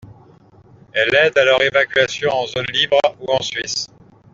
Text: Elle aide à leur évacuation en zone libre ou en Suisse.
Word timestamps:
Elle 0.93 1.13
aide 1.13 1.37
à 1.37 1.45
leur 1.45 1.61
évacuation 1.61 2.31
en 2.31 2.47
zone 2.47 2.65
libre 2.73 2.97
ou 3.19 3.31
en 3.31 3.39
Suisse. 3.43 3.85